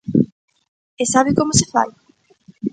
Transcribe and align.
¿E 1.01 1.03
sabe 1.13 1.31
como 1.39 1.53
se 1.59 1.65
fai? 1.73 1.89